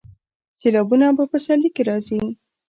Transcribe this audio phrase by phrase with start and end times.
[0.59, 2.17] سیلابونه په پسرلي کې راځي